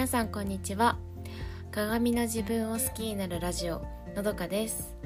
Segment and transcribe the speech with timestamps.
[0.00, 0.96] 皆さんこんにちは。
[1.70, 3.82] 鏡の自分を好きになるラジオ
[4.16, 4.96] のどかです。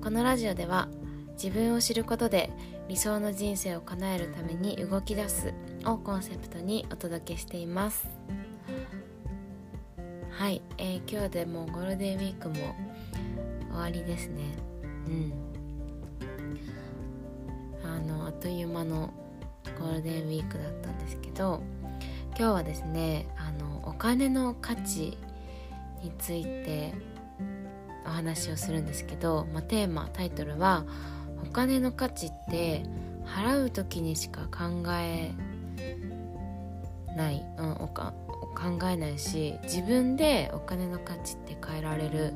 [0.00, 0.86] このラジオでは
[1.32, 2.52] 自分を知ることで
[2.86, 5.52] 理想の人生を叶えるために動き出す
[5.84, 8.06] をコンセプトにお届けしています。
[10.30, 14.44] はい、えー、今日でもうゴールデンウィークも終わりですね。
[15.08, 15.32] うん。
[17.82, 19.12] あのあっという間の
[19.76, 21.60] ゴールデンウィークだったんですけど
[22.40, 25.18] 今日はですねあのお金の価値
[26.02, 26.94] について
[28.06, 30.86] お話をするんですけど、まあ、テーマタイトルは
[31.46, 32.84] 「お金の価値って
[33.26, 35.32] 払う時にしか考え
[37.14, 38.14] ない、うん、おか
[38.54, 42.34] 考えないし自分でお金の価値って変えられるっ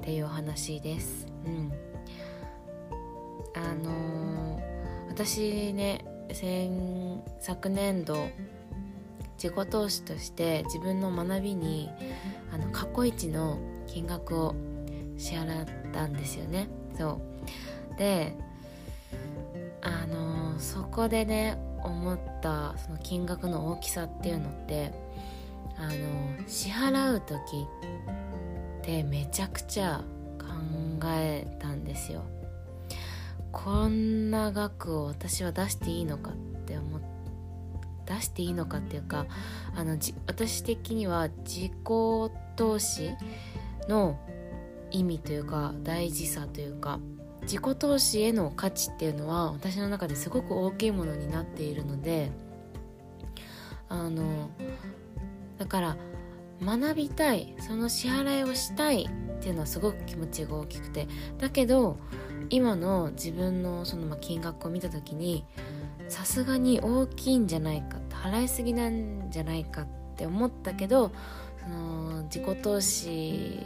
[0.00, 1.26] ていうお話です。
[1.44, 1.70] うん、
[3.54, 8.16] あのー、私ね先昨年度
[9.42, 11.88] 自己投資として自分の学びに
[12.52, 14.54] あの過去一の金額を
[15.16, 16.68] 支払ったんですよね。
[16.96, 17.20] そ
[17.94, 17.98] う。
[17.98, 18.34] で
[19.80, 24.92] あのそこでね思ったその金額の大きさっていうのって
[25.76, 27.36] あの支払う時
[28.80, 30.02] ってめちゃくちゃ
[30.38, 30.46] 考
[31.12, 32.24] えたんですよ。
[33.52, 36.57] こんな額を私は出していいのかって
[38.08, 39.26] 出していいのかっていうか
[39.76, 41.72] あの私的には自己
[42.56, 43.10] 投資
[43.88, 44.18] の
[44.90, 46.98] 意味というか大事さというか
[47.42, 52.30] 自己投資への価値っていうのは私の中ですごく大きいものになっているので
[53.88, 54.50] あの
[55.58, 55.96] だから
[56.62, 61.06] 学びたいその支払いをしたいっていうのはすごく気持ちが大きくて
[61.38, 61.98] だけど
[62.50, 65.44] 今の自分のそのま金額を見た時に
[66.08, 71.12] さすがに大きいんじゃないか払いすぎなんじゃないかって思ったけど
[71.62, 73.60] その自己投資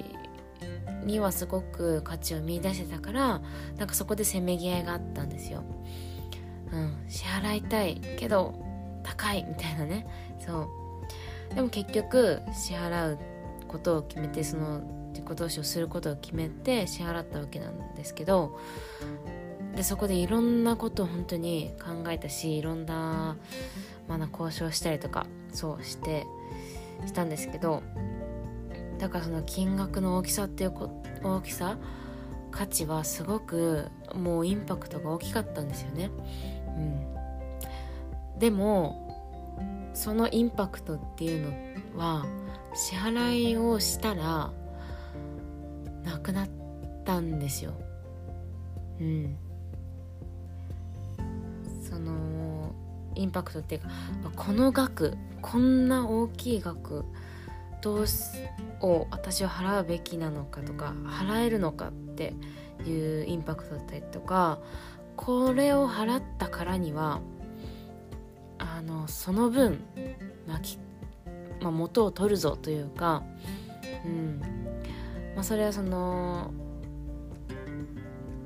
[1.05, 3.41] にはすごく価値を見出してたから
[3.77, 5.65] なんかそこでせめぎ合いがあったんですよ。
[6.73, 8.55] うん、支払いたいけど
[9.03, 10.07] 高いみたいなね。
[10.39, 10.69] そ
[11.51, 11.55] う。
[11.55, 13.19] でも結局支払う
[13.69, 14.81] ことを決めてその
[15.13, 18.59] 自己投資をすることを決めて支払ったわけなんですけど
[19.75, 23.37] でそこでいろんなことを本当に考えたしいろんな,、
[24.09, 26.27] まあ、交渉したりとかそうして
[27.07, 27.83] したんですけど
[28.99, 30.73] だからその金額の大きさっていう
[31.23, 31.79] 大きさ
[32.51, 36.11] 価値はすごくもうインパクトが大きかったんですよね。
[38.35, 41.51] うん、でもそのインパクトっていう
[41.95, 42.27] のは
[42.75, 44.53] 支払いをしたら
[46.05, 46.49] なくなっ
[47.05, 47.73] たんですよ。
[49.01, 49.37] うん、
[51.93, 52.75] その
[53.15, 53.89] インパクトっていうか
[54.35, 57.05] この額こんな大きい額
[57.83, 58.07] どう
[58.81, 62.33] を私は払うべきなのかとか払えるのかって
[62.87, 64.61] いうインパクトだったりとか
[65.17, 67.21] これを払ったからには
[68.59, 69.81] あのその分、
[70.47, 70.61] まあ
[71.61, 73.23] まあ、元を取るぞというか、
[74.05, 74.41] うん。
[75.35, 76.53] まあ、それはその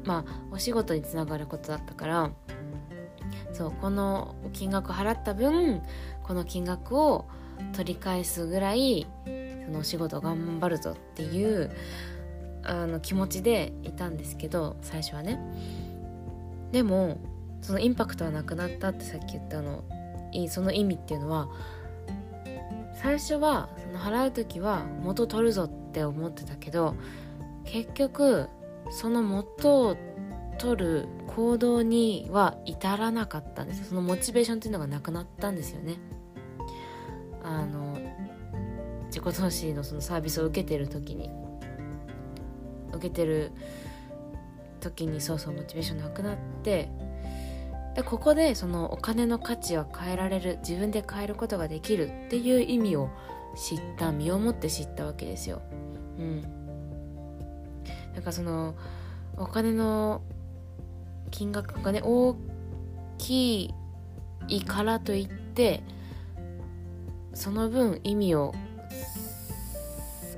[0.05, 2.31] まあお仕事につながることだったから
[3.57, 5.81] そうこの金額払った分
[6.23, 7.25] この金額を
[7.73, 9.07] 取り返すぐらい
[9.65, 11.71] そのお仕事頑張るぞっていう
[12.63, 15.41] あの気持ちでいたんですけど最初はね。
[16.73, 17.19] でも
[17.63, 19.85] そのインパクトはなくなったってさっき言ったの
[20.49, 21.49] その意味っていうのは
[23.01, 26.95] 最初はその払う時は元取るぞって思ってたけど
[27.65, 28.49] 結局
[28.91, 29.97] その元を
[30.59, 35.99] 取る行動には至らなかったんですそのモチベーションっていうのがなくなったんですよね。
[37.43, 37.97] あの
[39.07, 41.31] 自己投資のそのサービスを受けてる時に。
[42.93, 43.53] 受けてる
[44.81, 46.89] 時にそうそうモチベーションなくなって。
[47.95, 50.59] でここでそのお金の価値は変えられる。
[50.59, 53.11] 自分で変えることができるっていう意味を
[53.57, 55.63] 知った身をもって知ったわけですよ。
[56.19, 56.43] うん、
[58.15, 58.75] なんかその
[59.37, 60.23] お金の
[61.37, 62.35] 金額がね大
[63.19, 63.75] き
[64.49, 65.83] いからといって
[67.35, 68.55] その分意味を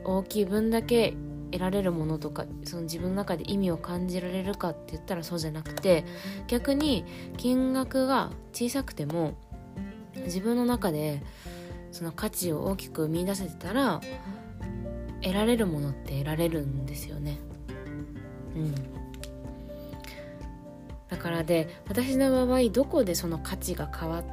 [0.04, 1.14] 大きい分だけ
[1.52, 6.04] 得られるものとかその自分の中で意味を感じられるかって言ったらそうじゃなくて
[6.48, 7.04] 逆に
[7.36, 9.38] 金額が小さくても
[10.16, 11.22] 自分の中で
[11.92, 14.00] その価値を大きく見出せてたら
[15.22, 17.38] 得られるものって得られるんですよね。
[18.56, 18.58] う
[18.94, 18.97] ん
[21.18, 24.24] からで私の場合どこでその価値が変わっ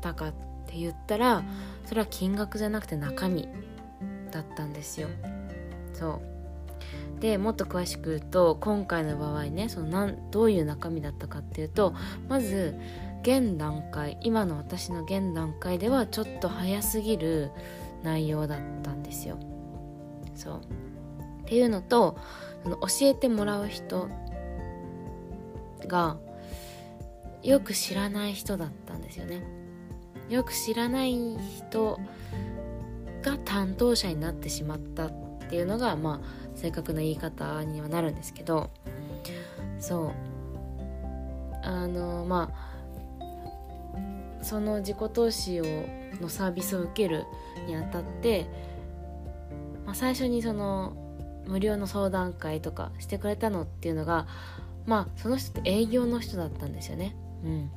[0.00, 0.32] たかっ
[0.66, 1.44] て言ったら
[1.84, 3.48] それは金額じゃなくて中身
[4.30, 5.08] だったんですよ。
[5.92, 6.20] そ
[7.18, 7.20] う。
[7.20, 11.94] でもっと詳しく言うと今回の場合ねそのなんどういう中身だったかっていうと
[12.28, 12.76] まず
[13.22, 17.52] 現段階今の私の現段階ではちょっと早すぎる
[18.02, 19.38] 内容だったんですよ。
[20.34, 20.60] そう。
[21.42, 22.18] っていうのと
[22.64, 24.08] その教えてもらう人
[25.86, 26.16] が
[27.42, 29.42] よく知らない人だったんですよね。
[30.28, 31.14] よく知らない
[31.68, 31.98] 人
[33.22, 35.12] が担当者になってしまったっ
[35.48, 38.70] ていうのがまあ正確な言い方にはなるんですけど。
[39.80, 40.12] そう。
[41.64, 42.72] あのまあ
[44.42, 45.64] その自己投資を
[46.20, 47.24] のサービスを受ける
[47.66, 48.46] にあたって、
[49.86, 50.96] まあ、最初にその
[51.46, 54.26] 無料の相談会とかしてくれたのっていうのが
[54.86, 57.16] まあその人って営業の人だったんですよね。
[57.44, 57.70] うん。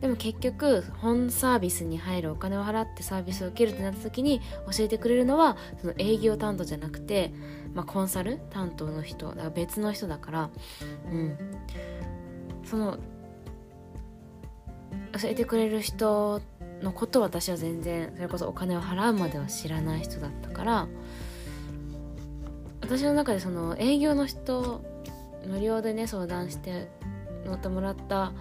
[0.00, 4.40] でも結局本サービスに入るお金を払ってサービスを受けるってなった時に
[4.74, 7.32] 教えてくれるのはその営業担当じゃなくて、
[7.74, 10.50] まあ、コンサル担当の人だから別の人だから。
[11.10, 11.38] うん。
[12.64, 12.98] その
[15.20, 16.40] 教えてくれる人
[16.82, 20.88] のことを私は全然それこそお金を払うまでは知らない人だったから。
[22.80, 24.82] 私の中でその営業の人
[25.46, 26.88] 無料でね相談して
[27.44, 28.32] 乗ってもらった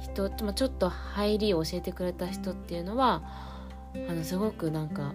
[0.00, 3.22] 人、まあ、ちょっと入りを教えてくれた人っていうのは
[4.08, 5.14] あのすごくなんか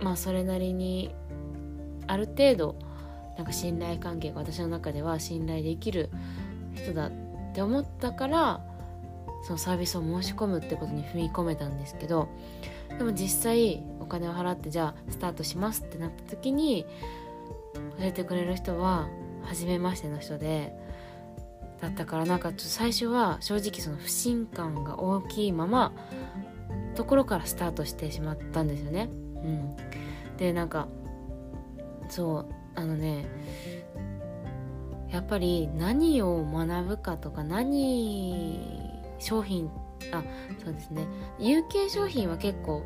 [0.00, 1.14] まあそれなりに
[2.06, 2.76] ある程度
[3.36, 6.10] なんか信頼関係が私の中では信頼できる
[6.74, 7.12] 人だっ
[7.54, 8.60] て思ったから
[9.46, 12.28] そのサービスを申し込むってことに踏み込めたんですけど
[12.98, 16.86] でも実際お金を払ってじゃあスタートしますってなった時に
[17.98, 19.08] 教えてくれる人は
[19.46, 20.72] 初めましての人で
[21.80, 25.92] だったからなんかちょっと最初は正直その不信感が大きいまま
[26.94, 29.10] ところからスタートしてしまったんですよね。
[29.36, 29.76] うん、
[30.38, 30.88] でなんか
[32.08, 33.26] そうあのね
[35.10, 38.58] やっぱり何を学ぶかとか何
[39.18, 39.70] 商品
[40.12, 40.22] あ
[40.62, 41.06] そうですね
[41.38, 42.84] 有形商品は結構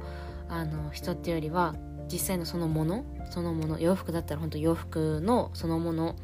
[0.49, 1.75] あの人っていうよりは
[2.11, 6.17] 実際のそのものそのもの洋服だったら本当洋服のそのもの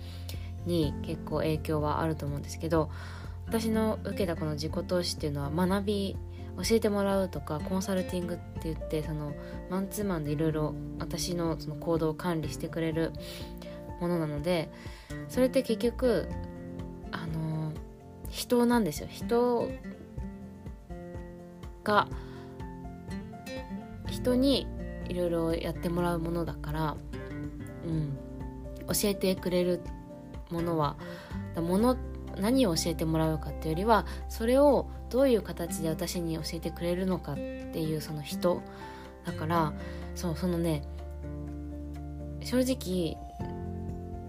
[0.66, 2.90] に結構影響はあると思うんですけど
[3.46, 6.16] 私の受けたこの自己投資っていうのは学び
[6.56, 9.34] 教えてもらうとかコンサルティングって言ってその
[9.70, 13.12] マンツーマンでいろいろ私のその行動を管理してくれる
[14.00, 14.70] ものなので
[15.28, 16.28] それって結局
[17.12, 17.72] あの
[18.28, 19.08] 人なんですよ。
[19.10, 19.68] 人
[21.84, 22.08] が
[24.08, 24.66] 人に
[25.08, 26.96] いろいろやってもらうものだから、
[27.86, 28.18] うん、
[28.86, 29.80] 教えてくれる
[30.50, 30.96] ものは
[31.56, 31.96] もの
[32.36, 38.62] 何を教えてもらうかっていうよりはそれをどういう形で私に教えてくれるのかっていうその人
[39.24, 39.72] だから
[40.14, 40.82] そうそのね
[42.42, 43.16] 正直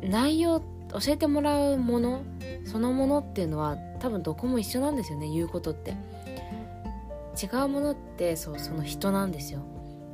[0.01, 0.65] 内容教
[1.07, 2.21] えてもらうもの
[2.65, 5.95] そのものっていうのは多分どこも一緒なんですよね言うことって。
[7.37, 9.59] 違うものってそうその人なんですよ。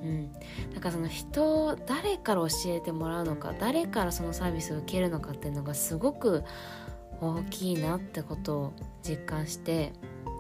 [0.04, 0.34] うん、
[0.74, 6.44] だからその人誰から教えてもらうのか誰からそのサービスを受けるのかっていうのがすごく
[7.22, 9.94] 大きいなってことを実感して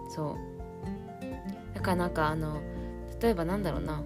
[0.10, 1.75] そう。
[1.75, 2.62] だからなんかあの
[3.21, 4.04] 例えばなんだろうな。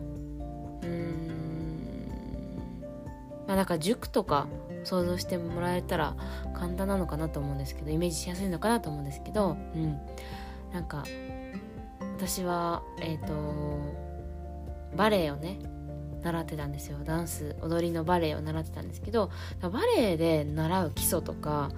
[0.83, 1.27] うーん。
[3.47, 4.47] まあだか塾とか
[4.83, 6.15] 想像してもらえたら
[6.53, 9.99] 簡単なのかなと思うんですけどイメージしやすいのかなと思うんですけどうん。
[10.71, 11.03] なんか
[12.17, 14.06] 私はえっ、ー、と
[14.95, 15.59] バレエをね
[16.23, 16.97] 習ってたんですよ。
[17.03, 19.29] ダンス踊りのバレエを習ってたんですけど
[19.61, 21.71] バレエで習う基礎とか、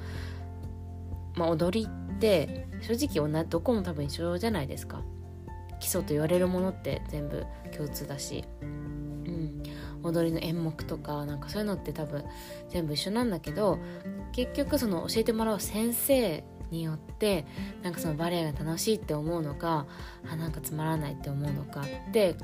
[1.36, 5.02] まあ、踊りって正直どこも多分一緒じゃないですか。
[5.80, 9.64] 基礎と言われるものって全部共通だし、うん、
[10.04, 12.26] 踊りの演目とかなんかそういうのって多分
[12.70, 13.80] 全部一緒なんだけど
[14.34, 17.46] 結局その教えてもらう先生によって
[17.84, 19.86] なんかそのバレエが楽しいって思うのか
[20.32, 22.36] あなんかつまらないって思うのかって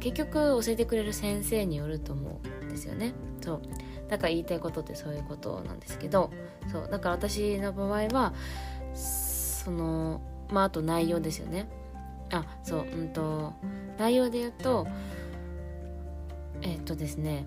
[0.00, 3.14] 結局教えてくれる先生によると思うんですよね。
[3.40, 3.62] そう。
[4.08, 6.30] だから言いたいことってそういうことなんですけど
[6.70, 6.88] そう。
[6.90, 8.34] だから私の場合は
[8.94, 11.68] そのまああと内容ですよね。
[12.30, 12.80] あそう。
[12.80, 13.54] うんと
[13.98, 14.86] 内容で言うと
[16.60, 17.46] えっとですね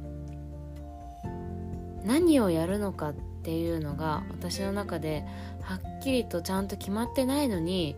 [2.04, 3.16] 何をやるのかっ
[3.48, 5.24] ていうのが私の中で
[5.62, 7.96] はっきりとちゃんと決まってないのに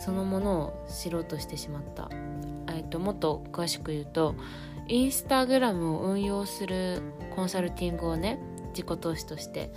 [0.00, 2.10] そのものを知ろうとしてしまった、
[2.74, 4.34] えっと、もっと詳しく言うと
[4.88, 7.02] インスタグラムを運用する
[7.36, 9.72] コンサルティングをね自己投資として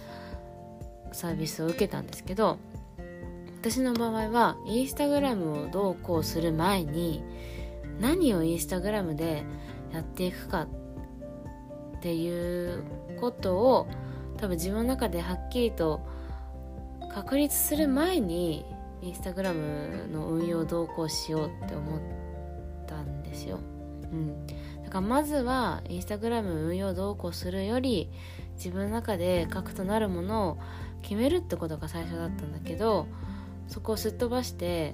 [1.12, 2.58] サービスを受けたんですけど
[3.62, 7.24] 私の場合はインスタグラムをどうこうする前に
[8.00, 9.44] 何をインスタグラムで
[9.94, 12.84] やっていくかっていう
[13.22, 13.88] ことを
[14.44, 16.06] 多分自分の中ではっきりと
[17.14, 18.66] 確立する前に
[19.02, 22.02] インスタグラムの運用をどうこうしようって思っ
[22.86, 23.60] たんですよ。
[24.12, 24.46] うん、
[24.84, 28.10] だからまずはインスタグラム運用をどうこうするより
[28.58, 30.58] 自分の中で核となるものを
[31.04, 33.08] 決めるってことが最初だったんだけど
[33.70, 34.94] そこをすっ飛ばして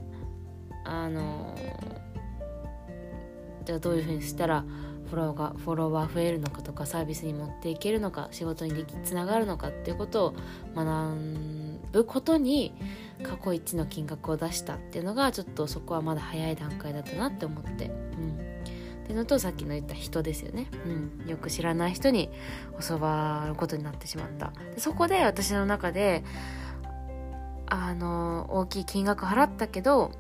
[0.86, 1.56] あの
[3.66, 4.64] じゃあどういうふうにしたら
[5.10, 10.36] フォロワーがフォロワー増えるのかとかサービスに持っていけるのか仕事にできつながるのかっていうことを
[10.76, 11.16] 学
[11.92, 12.74] ぶことに
[13.24, 17.86] 過去一の金額を出したっていうのがちょっとそこはまだ早い段階だったなって思って。
[17.86, 18.50] うん。
[19.10, 22.30] っていうのとさっきの言った人ですよね、うん、よく知らない人に
[22.88, 24.54] 教わることになってしまった。
[24.76, 26.24] でそこで私の中で
[27.66, 30.12] あの大きい金額払ったけど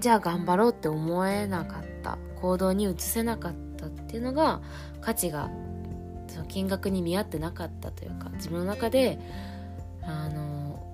[0.00, 1.91] じゃあ頑張ろうって思えなかった。
[2.42, 4.60] 行動に移せなかったっていうのが
[5.00, 5.48] 価値が
[6.26, 9.20] その金額に見合ってなかったというか自分の中で
[10.02, 10.84] あの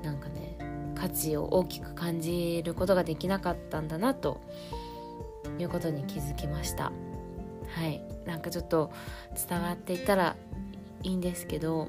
[0.00, 0.56] んなんかね
[0.94, 4.40] 価値を大きく感じることができなかったんだなと
[5.58, 6.92] いうことに気づきました。
[7.68, 8.02] はい。
[8.24, 8.90] なんかちょっと
[9.48, 10.36] 伝わっていたら
[11.02, 11.88] いいんですけど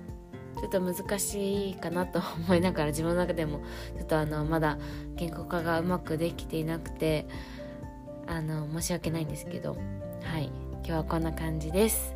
[0.59, 3.61] ちょっと難しいかなと思いながら自分の中でも
[3.97, 4.77] ちょっとあのまだ
[5.15, 7.27] 言語化がうまくできていなくて
[8.25, 9.77] あの申し訳ないんですけど
[10.23, 12.15] はい今日はこんな感じです。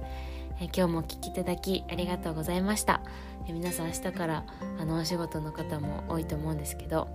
[0.61, 3.01] え今日もお聴きいただきありがとうございました。
[3.47, 4.45] え皆さん明日から
[4.79, 7.09] あのお仕事の方も多いと思うんですけど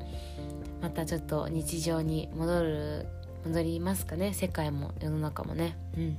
[0.83, 3.07] またちょっと日常に戻る
[3.47, 4.35] 戻りますかね？
[4.35, 5.79] 世界も世の中もね。
[5.97, 6.19] うん。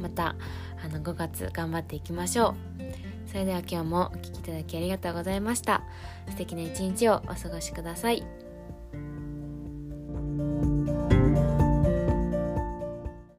[0.00, 0.34] また
[0.82, 2.83] あの5月頑張っていきましょう。
[3.34, 5.82] それでは今日もお聴きいただきありがとうございました。
[6.28, 8.43] 素敵な一日をお過ごしください。